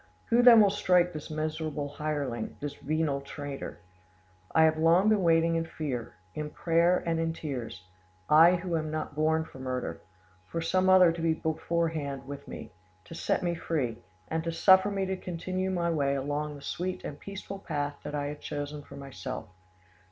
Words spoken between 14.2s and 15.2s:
and suffer me to